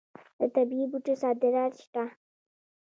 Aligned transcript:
د 0.39 0.41
طبي 0.53 0.79
بوټو 0.91 1.13
صادرات 1.21 1.73
شته. 1.83 2.03